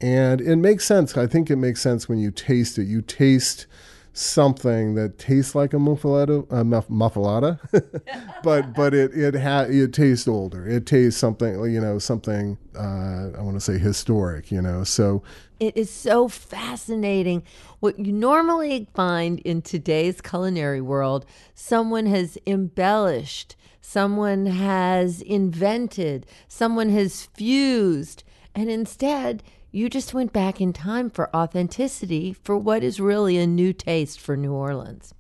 [0.01, 1.17] and it makes sense.
[1.17, 2.85] I think it makes sense when you taste it.
[2.85, 3.67] You taste
[4.13, 7.61] something that tastes like a muffuletta, uh, muffuletta,
[8.43, 10.67] but but it it ha- it tastes older.
[10.67, 14.51] It tastes something you know something uh, I want to say historic.
[14.51, 15.23] You know, so
[15.61, 17.43] it is so fascinating.
[17.81, 26.89] What you normally find in today's culinary world, someone has embellished, someone has invented, someone
[26.91, 33.01] has fused, and instead you just went back in time for authenticity for what is
[33.01, 35.15] really a new taste for New Orleans.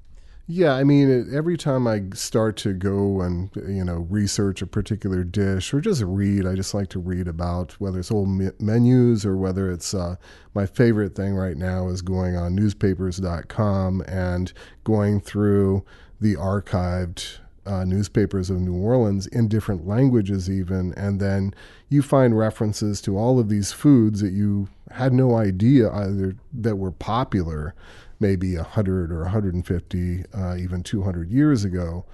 [0.50, 5.22] Yeah, I mean, every time I start to go and you know research a particular
[5.22, 9.37] dish or just read, I just like to read about whether it's old menus or
[9.37, 10.16] whether it's uh,
[10.54, 15.84] my favorite thing right now is going on newspapers.com and going through
[16.18, 21.54] the archived uh, newspapers of New Orleans in different languages, even, and then
[21.90, 26.76] you find references to all of these foods that you had no idea either that
[26.76, 27.74] were popular,
[28.20, 32.07] maybe 100 or 150, uh, even 200 years ago,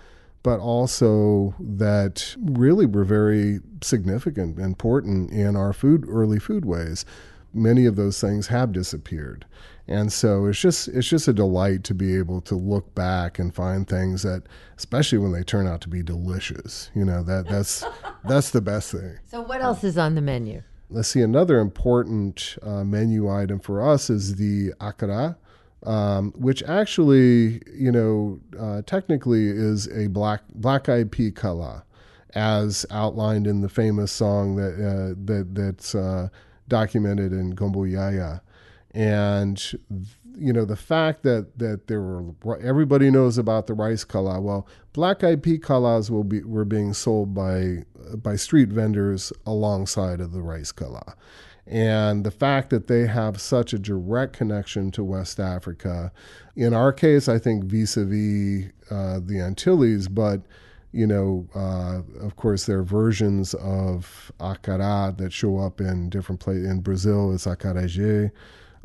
[0.43, 7.05] but also that really were very significant, and important in our food, early foodways.
[7.53, 9.47] Many of those things have disappeared.
[9.87, 13.55] And so it's just it's just a delight to be able to look back and
[13.55, 14.45] find things that,
[14.79, 16.91] especially when they turn out to be delicious.
[16.95, 17.85] You know that that's
[18.25, 19.19] that's the best thing.
[19.27, 20.63] So what else is on the menu?
[20.89, 21.21] Let's see.
[21.21, 25.37] Another important uh, menu item for us is the akara,
[25.85, 31.85] um, which actually, you know, uh, technically is a black black eyed pea cala,
[32.35, 36.29] as outlined in the famous song that uh, that that's uh,
[36.69, 38.39] documented in Gumbo Ya-Ya
[38.95, 39.73] and
[40.37, 44.41] you know the fact that that there were everybody knows about the rice cala.
[44.41, 47.85] Well, black eyed pea kalas will be were being sold by
[48.17, 51.17] by street vendors alongside of the rice cala.
[51.67, 56.13] And the fact that they have such a direct connection to West Africa,
[56.55, 60.43] in our case, I think vis-a-vis uh, the Antilles, but
[60.93, 66.41] you know, uh, of course, there are versions of acará that show up in different
[66.41, 66.71] places.
[66.71, 68.31] In Brazil, it's acarajé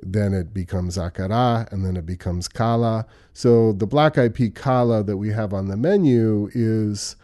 [0.04, 3.06] then it becomes akara, and then it becomes cala.
[3.34, 7.16] So the black pea cala that we have on the menu is,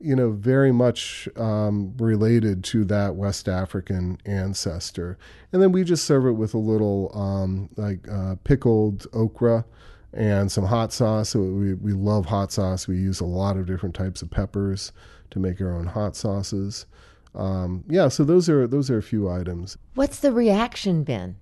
[0.00, 5.18] you know, very much um, related to that West African ancestor.
[5.52, 9.64] And then we just serve it with a little um, like uh, pickled okra
[10.12, 11.30] and some hot sauce.
[11.30, 12.88] So we, we love hot sauce.
[12.88, 14.92] We use a lot of different types of peppers
[15.30, 16.86] to make our own hot sauces.
[17.34, 19.76] Um, yeah, so those are those are a few items.
[19.94, 21.36] What's the reaction been?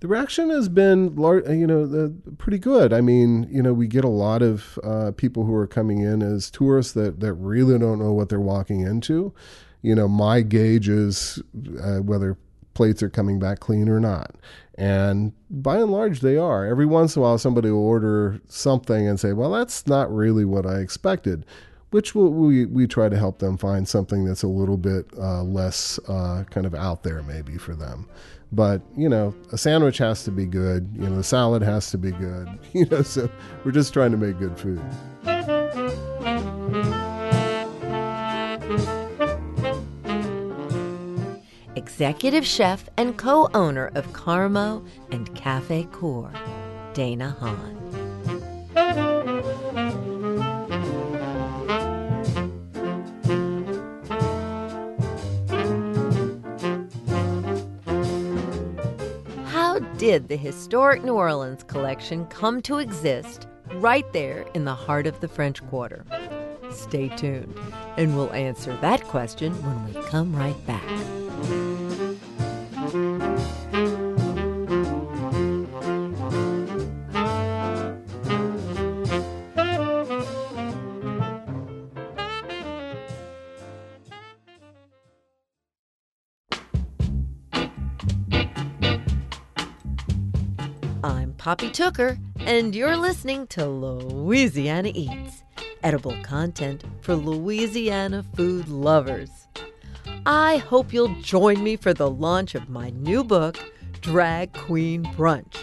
[0.00, 2.92] The reaction has been, you know, pretty good.
[2.92, 6.22] I mean, you know, we get a lot of uh, people who are coming in
[6.22, 9.34] as tourists that that really don't know what they're walking into.
[9.82, 11.42] You know, my gauge is
[11.82, 12.38] uh, whether
[12.72, 14.34] plates are coming back clean or not.
[14.76, 16.64] And by and large, they are.
[16.64, 20.46] Every once in a while, somebody will order something and say, well, that's not really
[20.46, 21.44] what I expected,
[21.90, 25.42] which we'll, we, we try to help them find something that's a little bit uh,
[25.42, 28.08] less uh, kind of out there, maybe for them.
[28.52, 30.90] But, you know, a sandwich has to be good.
[30.94, 32.48] You know, the salad has to be good.
[32.72, 33.28] You know, so
[33.64, 34.80] we're just trying to make good food.
[42.00, 46.32] executive chef and co owner of Carmo and Cafe Cour,
[46.94, 47.99] Dana Honn.
[60.00, 65.20] Did the historic New Orleans collection come to exist right there in the heart of
[65.20, 66.06] the French Quarter?
[66.70, 67.54] Stay tuned,
[67.98, 71.19] and we'll answer that question when we come right back.
[91.50, 95.42] Poppy Tooker, and you're listening to Louisiana Eats,
[95.82, 99.48] edible content for Louisiana food lovers.
[100.24, 103.58] I hope you'll join me for the launch of my new book,
[104.00, 105.56] Drag Queen Brunch.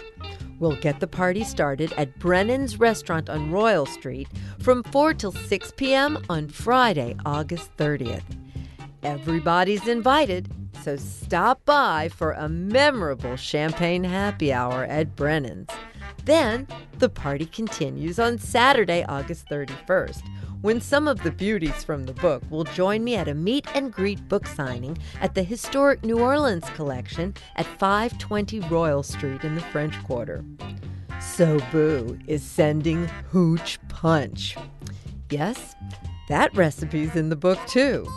[0.60, 4.28] We'll get the party started at Brennan's Restaurant on Royal Street
[4.60, 6.22] from 4 till 6 p.m.
[6.30, 8.26] on Friday, August 30th.
[9.04, 10.52] Everybody's invited,
[10.88, 15.68] so stop by for a memorable champagne happy hour at Brennan's.
[16.24, 16.66] Then
[17.00, 20.22] the party continues on Saturday, August 31st
[20.62, 23.92] when some of the beauties from the book will join me at a meet and
[23.92, 29.62] greet book signing at the historic New Orleans collection at 520 Royal Street in the
[29.62, 30.44] French Quarter.
[31.20, 34.56] So Boo is sending hooch punch.
[35.30, 35.76] Yes,
[36.30, 38.08] that recipe's in the book too.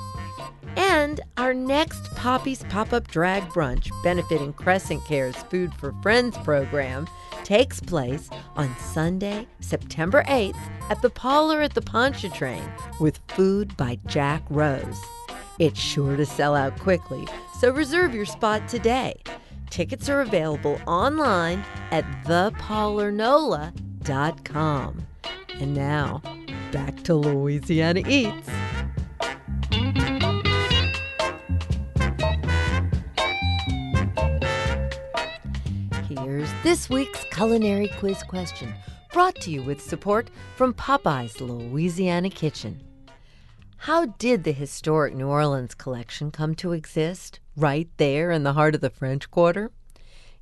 [0.76, 7.06] And our next Poppy's Pop Up Drag Brunch, benefiting Crescent Care's Food for Friends program,
[7.44, 10.58] takes place on Sunday, September 8th
[10.90, 12.68] at the Parlor at the Pontchartrain
[13.00, 15.00] with food by Jack Rose.
[15.58, 17.26] It's sure to sell out quickly,
[17.58, 19.14] so reserve your spot today.
[19.70, 25.06] Tickets are available online at theparlornola.com.
[25.60, 26.22] And now,
[26.72, 28.48] back to Louisiana Eats.
[36.62, 38.74] This week's culinary quiz question,
[39.14, 42.78] brought to you with support from Popeye's Louisiana Kitchen.
[43.78, 48.74] How did the historic New Orleans collection come to exist, right there in the heart
[48.74, 49.70] of the French Quarter?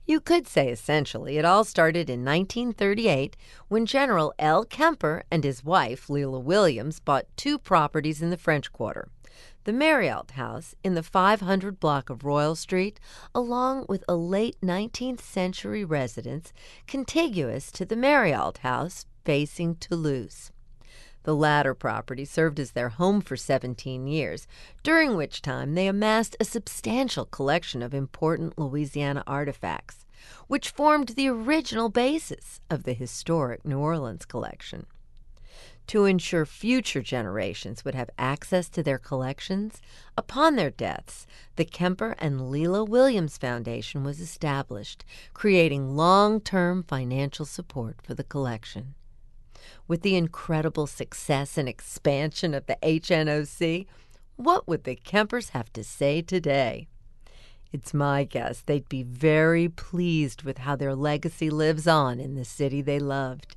[0.07, 3.37] You could say essentially it all started in 1938
[3.69, 4.64] when General L.
[4.64, 9.09] Kemper and his wife, Leila Williams, bought two properties in the French Quarter
[9.69, 12.99] the Merieult House in the 500 block of Royal Street,
[13.35, 16.55] along with a late 19th century residence
[16.87, 20.53] contiguous to the Merieult House facing Toulouse.
[21.25, 24.47] The latter property served as their home for 17 years,
[24.83, 30.07] during which time they amassed a substantial collection of important Louisiana artifacts,
[30.47, 34.87] which formed the original basis of the historic New Orleans collection.
[35.89, 39.80] To ensure future generations would have access to their collections,
[40.18, 41.26] upon their deaths,
[41.57, 48.22] the Kemper and Leila Williams Foundation was established, creating long term financial support for the
[48.22, 48.97] collection.
[49.86, 53.86] With the incredible success and expansion of the HNOC,
[54.36, 56.86] what would the Kempers have to say today?
[57.72, 62.45] It's my guess they'd be very pleased with how their legacy lives on in the
[62.45, 63.57] city they loved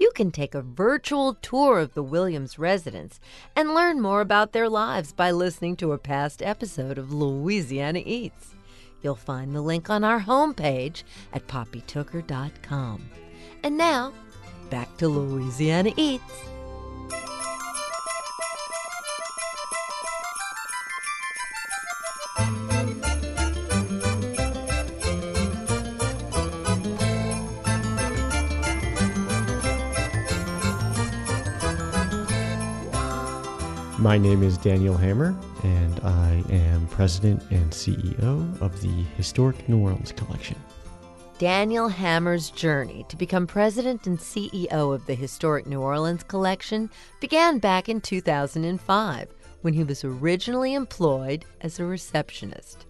[0.00, 3.20] you can take a virtual tour of the Williams residence
[3.54, 8.54] and learn more about their lives by listening to a past episode of Louisiana Eats.
[9.02, 11.02] You'll find the link on our homepage
[11.34, 13.10] at poppytooker.com.
[13.62, 14.12] And now,
[14.70, 16.44] back to Louisiana Eats.
[34.00, 39.76] My name is Daniel Hammer, and I am president and CEO of the Historic New
[39.76, 40.56] Orleans Collection.
[41.36, 46.88] Daniel Hammer's journey to become president and CEO of the Historic New Orleans Collection
[47.20, 49.28] began back in 2005
[49.60, 52.86] when he was originally employed as a receptionist.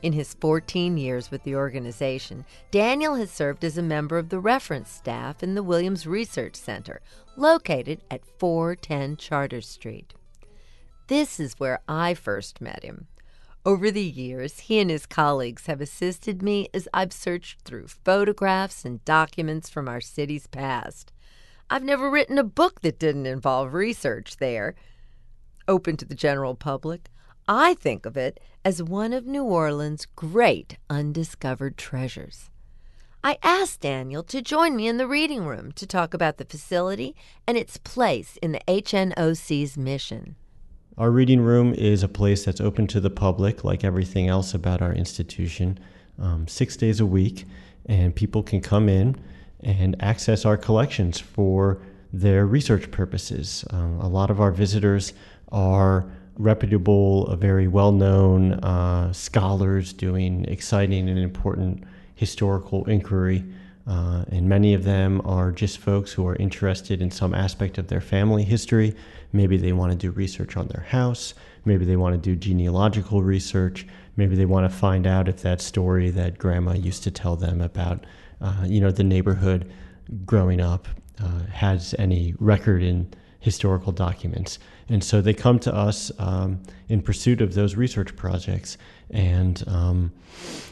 [0.00, 4.40] In his 14 years with the organization, Daniel has served as a member of the
[4.40, 7.02] reference staff in the Williams Research Center,
[7.36, 10.14] located at 410 Chartres Street.
[11.08, 13.06] This is where I first met him.
[13.64, 18.84] Over the years, he and his colleagues have assisted me as I've searched through photographs
[18.84, 21.12] and documents from our city's past.
[21.70, 24.74] I've never written a book that didn't involve research there.
[25.66, 27.08] Open to the general public,
[27.48, 32.50] I think of it as one of New Orleans' great undiscovered treasures.
[33.24, 37.16] I asked Daniel to join me in the reading room to talk about the facility
[37.46, 40.36] and its place in the HNOC's mission.
[40.98, 44.82] Our reading room is a place that's open to the public, like everything else about
[44.82, 45.78] our institution,
[46.18, 47.44] um, six days a week,
[47.86, 49.14] and people can come in
[49.62, 51.80] and access our collections for
[52.12, 53.64] their research purposes.
[53.70, 55.12] Um, a lot of our visitors
[55.52, 61.84] are reputable, very well known uh, scholars doing exciting and important
[62.16, 63.44] historical inquiry.
[63.86, 67.86] Uh, and many of them are just folks who are interested in some aspect of
[67.86, 68.96] their family history
[69.32, 71.34] Maybe they want to do research on their house.
[71.64, 73.86] Maybe they want to do genealogical research.
[74.16, 77.60] Maybe they want to find out if that story that grandma used to tell them
[77.60, 78.04] about,
[78.40, 79.70] uh, you know, the neighborhood
[80.24, 80.88] growing up
[81.22, 84.58] uh, has any record in historical documents.
[84.88, 88.78] And so they come to us um, in pursuit of those research projects.
[89.10, 90.12] And um,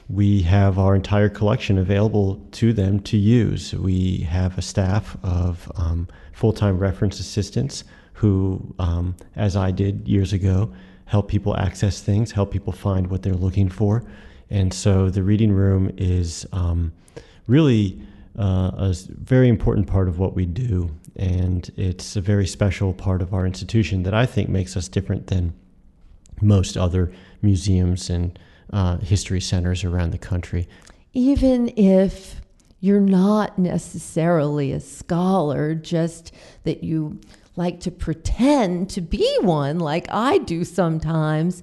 [0.09, 3.75] we have our entire collection available to them to use.
[3.75, 7.85] We have a staff of um, full time reference assistants
[8.17, 10.73] who, um, as I did years ago,
[11.05, 14.03] help people access things, help people find what they're looking for.
[14.49, 16.93] And so the reading room is um,
[17.47, 18.01] really
[18.39, 20.91] uh, a very important part of what we do.
[21.17, 25.27] And it's a very special part of our institution that I think makes us different
[25.27, 25.53] than
[26.41, 27.12] most other
[27.43, 28.39] museums and
[28.73, 30.69] uh, history centers around the country.
[31.12, 32.41] Even if
[32.81, 36.33] you're not necessarily a scholar, just
[36.64, 37.21] that you
[37.57, 41.63] like to pretend to be one, like I do sometimes,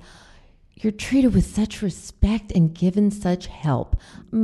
[0.84, 3.96] you're treated with such respect and given such help.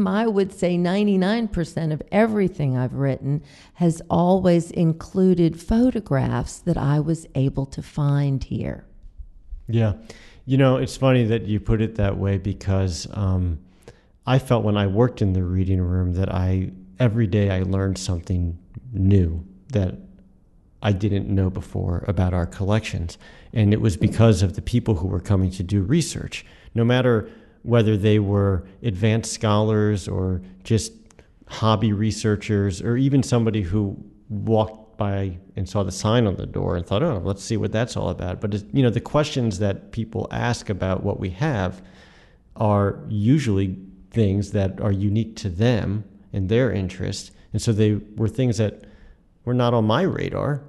[0.07, 3.43] I would say 99% of everything I've written
[3.73, 8.85] has always included photographs that I was able to find here.
[9.67, 9.93] Yeah.
[10.45, 13.59] You know, it's funny that you put it that way because um,
[14.25, 17.97] I felt when I worked in the reading room that I, every day I learned
[17.97, 18.57] something
[18.93, 19.95] new that
[20.81, 23.17] I didn't know before about our collections.
[23.53, 26.45] And it was because of the people who were coming to do research.
[26.73, 27.29] No matter
[27.63, 30.93] whether they were advanced scholars or just
[31.47, 33.97] hobby researchers, or even somebody who
[34.29, 37.71] walked by and saw the sign on the door and thought, oh, let's see what
[37.71, 38.39] that's all about.
[38.39, 41.81] But, you know, the questions that people ask about what we have
[42.55, 43.77] are usually
[44.11, 46.03] things that are unique to them
[46.33, 47.31] and their interest.
[47.51, 48.83] And so they were things that
[49.45, 50.61] were not on my radar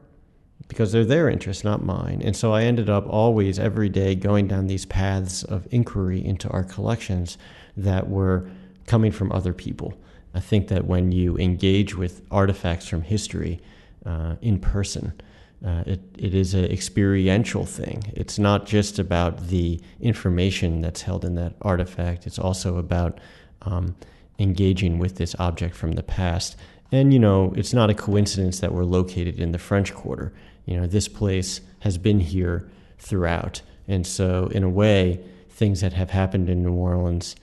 [0.70, 2.22] because they're their interests, not mine.
[2.24, 6.48] And so I ended up always, every day, going down these paths of inquiry into
[6.50, 7.36] our collections
[7.76, 8.48] that were
[8.86, 9.94] coming from other people.
[10.32, 13.60] I think that when you engage with artifacts from history
[14.06, 15.20] uh, in person,
[15.66, 18.04] uh, it, it is an experiential thing.
[18.14, 23.18] It's not just about the information that's held in that artifact, it's also about
[23.62, 23.96] um,
[24.38, 26.56] engaging with this object from the past.
[26.92, 30.32] And, you know, it's not a coincidence that we're located in the French Quarter
[30.70, 33.60] you know, this place has been here throughout.
[33.88, 37.34] And so, in a way, things that have happened in New Orleans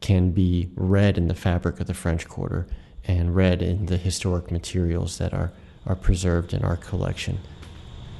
[0.00, 2.66] can be read in the fabric of the French Quarter
[3.06, 5.50] and read in the historic materials that are,
[5.86, 7.40] are preserved in our collection.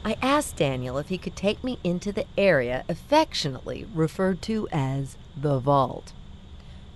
[0.02, 5.18] I asked Daniel if he could take me into the area affectionately referred to as
[5.36, 6.14] the vault.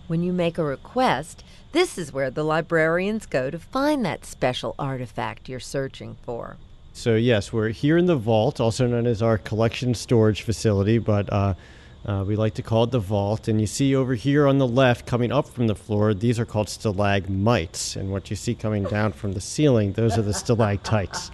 [0.07, 4.75] When you make a request, this is where the librarians go to find that special
[4.79, 6.57] artifact you're searching for.
[6.99, 11.33] So yes, we're here in the vault, also known as our collection storage facility, but
[11.33, 11.55] uh,
[12.05, 13.47] uh, we like to call it the vault.
[13.47, 16.45] And you see over here on the left, coming up from the floor, these are
[16.45, 17.95] called stalagmites.
[17.95, 21.31] And what you see coming down from the ceiling, those are the stalactites.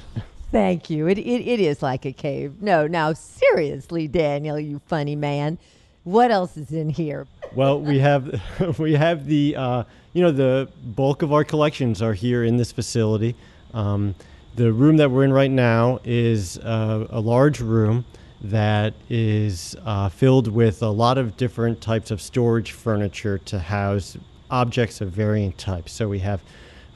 [0.50, 1.06] Thank you.
[1.06, 2.60] It, it, it is like a cave.
[2.60, 5.58] No, now seriously, Daniel, you funny man.
[6.02, 7.28] What else is in here?
[7.54, 8.42] Well, we have
[8.80, 12.72] we have the uh, you know the bulk of our collections are here in this
[12.72, 13.36] facility.
[13.72, 14.16] Um,
[14.56, 18.04] The room that we're in right now is uh, a large room
[18.40, 24.16] that is uh, filled with a lot of different types of storage furniture to house
[24.52, 25.90] objects of varying types.
[25.90, 26.40] So we have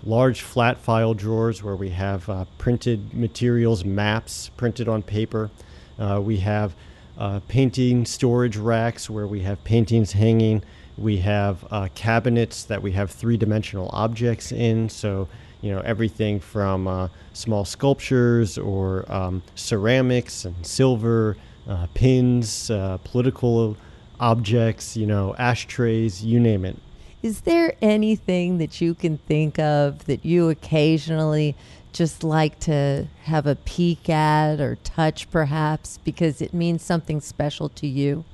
[0.05, 5.51] large flat file drawers where we have uh, printed materials, maps printed on paper.
[5.99, 6.77] Uh, we have
[7.19, 10.63] uh, painting storage racks where we have paintings hanging.
[10.97, 14.89] We have uh, cabinets that we have three dimensional objects in.
[14.89, 15.27] So,
[15.61, 21.37] you know, everything from uh, small sculptures or um, ceramics and silver,
[21.69, 22.71] uh, pins,
[23.05, 23.77] political
[24.21, 26.77] objects, you know, ashtrays, you name it.
[27.23, 31.57] Is there anything that you can think of that you occasionally
[31.93, 37.69] just like to have a peek at or touch perhaps because it means something special
[37.71, 38.25] to you?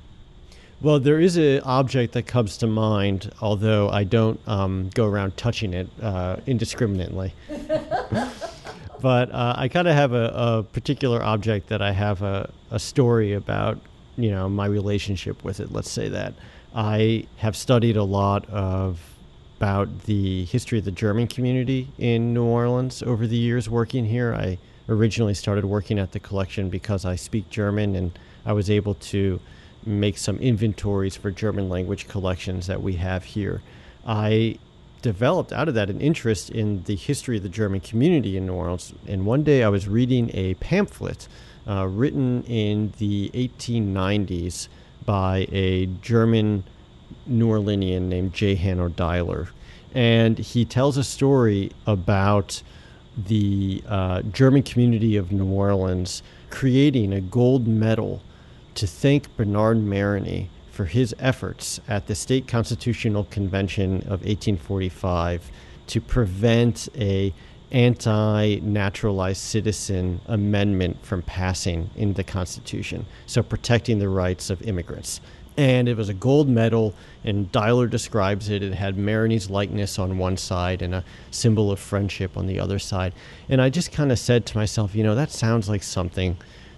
[0.81, 5.37] Well, there is an object that comes to mind, although I don't um, go around
[5.37, 7.33] touching it uh, indiscriminately.
[9.01, 12.79] but uh, I kind of have a, a, particular object that I have a, a
[12.79, 13.79] story about,
[14.17, 15.71] you know, my relationship with it.
[15.71, 16.33] Let's say that.
[16.75, 18.99] I have studied a lot of
[19.57, 24.35] about the history of the German community in New Orleans over the years working here.
[24.35, 24.57] I
[24.89, 29.39] originally started working at the collection because I speak German and I was able to
[29.85, 33.61] make some inventories for German language collections that we have here.
[34.05, 34.57] I
[35.01, 38.53] developed out of that an interest in the history of the German community in New
[38.53, 38.93] Orleans.
[39.07, 41.27] And one day I was reading a pamphlet
[41.67, 44.67] uh, written in the 1890s
[45.05, 46.63] by a German
[47.27, 48.55] New Orleanian named J.
[48.55, 49.49] Hanno Deiler.
[49.93, 52.61] And he tells a story about
[53.15, 58.21] the uh, German community of New Orleans creating a gold medal
[58.75, 65.49] to thank Bernard Marigny for his efforts at the State Constitutional Convention of 1845
[65.87, 67.33] to prevent a
[67.71, 75.19] anti-naturalized citizen amendment from passing in the Constitution, so protecting the rights of immigrants.
[75.57, 78.61] And it was a gold medal, and Deiler describes it.
[78.61, 82.77] It had Marigny's likeness on one side and a symbol of friendship on the other
[82.77, 83.13] side.
[83.47, 86.35] And I just kind of said to myself, you know, that sounds like something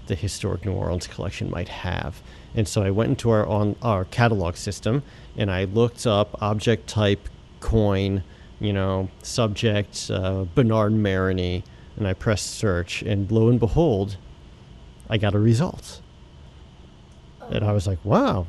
[0.07, 2.21] the Historic New Orleans collection might have.
[2.55, 5.03] And so I went into our on our catalog system
[5.35, 7.29] and I looked up object type
[7.59, 8.23] coin
[8.59, 11.63] you know, subject uh, Bernard Marigny,
[11.95, 14.17] and I pressed search, and lo and behold,
[15.09, 16.01] I got a result.
[17.49, 18.47] And I was like, wow,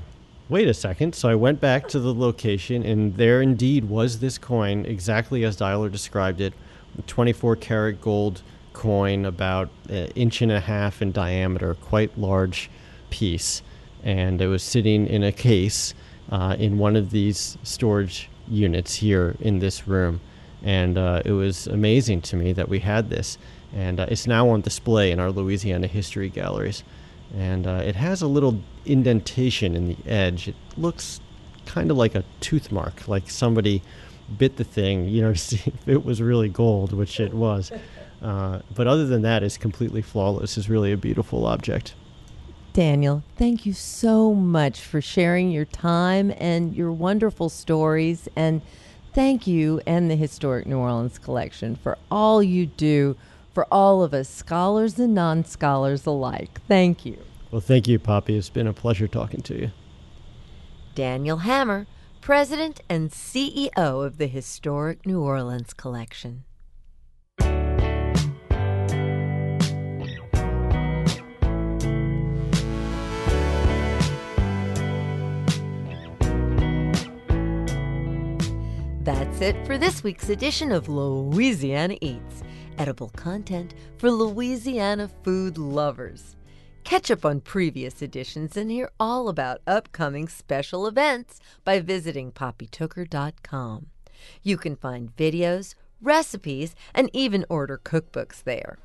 [0.48, 1.14] wait a second.
[1.14, 5.56] So I went back to the location, and there indeed was this coin, exactly as
[5.56, 6.54] Deiler described it
[7.06, 8.42] 24 karat gold
[8.78, 12.70] coin, about an inch and a half in diameter, quite large
[13.10, 13.60] piece.
[14.04, 15.94] And it was sitting in a case
[16.30, 20.20] uh, in one of these storage units here in this room.
[20.62, 23.36] And uh, it was amazing to me that we had this.
[23.74, 26.84] And uh, it's now on display in our Louisiana History Galleries.
[27.36, 30.46] And uh, it has a little indentation in the edge.
[30.46, 31.20] It looks
[31.66, 33.82] kind of like a tooth mark, like somebody
[34.36, 37.72] bit the thing, you know, to see if it was really gold, which it was.
[38.22, 40.58] Uh, but other than that, it's completely flawless.
[40.58, 41.94] It's really a beautiful object.
[42.72, 48.28] Daniel, thank you so much for sharing your time and your wonderful stories.
[48.36, 48.62] And
[49.12, 53.16] thank you and the Historic New Orleans Collection for all you do
[53.52, 56.60] for all of us, scholars and non scholars alike.
[56.68, 57.18] Thank you.
[57.50, 58.36] Well, thank you, Poppy.
[58.36, 59.70] It's been a pleasure talking to you.
[60.94, 61.86] Daniel Hammer,
[62.20, 66.44] President and CEO of the Historic New Orleans Collection.
[79.08, 82.42] That's it for this week's edition of Louisiana Eats,
[82.76, 86.36] edible content for Louisiana food lovers.
[86.84, 93.86] Catch up on previous editions and hear all about upcoming special events by visiting poppytooker.com.
[94.42, 98.76] You can find videos, recipes, and even order cookbooks there.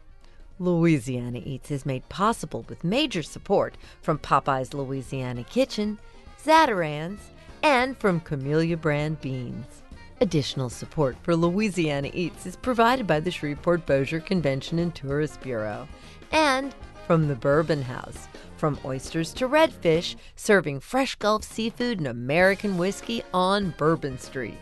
[0.57, 5.99] Louisiana Eats is made possible with major support from Popeye's Louisiana Kitchen,
[6.41, 7.19] Zatarain's,
[7.61, 9.82] and from Camellia Brand Beans.
[10.21, 15.87] Additional support for Louisiana Eats is provided by the Shreveport Bossier Convention and Tourist Bureau
[16.31, 16.73] and
[17.07, 18.27] from the Bourbon House.
[18.57, 24.59] From oysters to redfish, serving fresh Gulf seafood and American whiskey on Bourbon Street.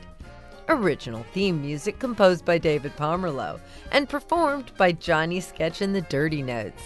[0.70, 3.60] Original theme music composed by David Pomerleau
[3.92, 6.82] and performed by Johnny Sketch and the Dirty Notes.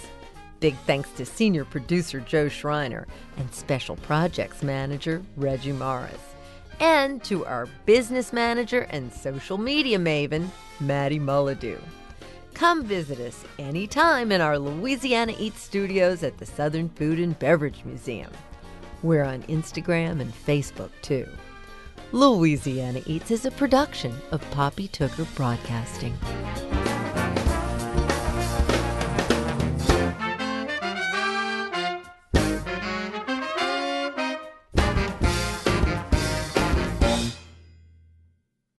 [0.59, 3.07] Big thanks to senior producer Joe Schreiner
[3.37, 6.34] and special projects manager Reggie Morris
[6.79, 10.47] and to our business manager and social media maven,
[10.79, 11.79] Maddie Mullidew.
[12.53, 17.83] Come visit us anytime in our Louisiana Eats studios at the Southern Food and Beverage
[17.83, 18.31] Museum.
[19.03, 21.27] We're on Instagram and Facebook too.
[22.11, 26.17] Louisiana Eats is a production of Poppy Tooker Broadcasting.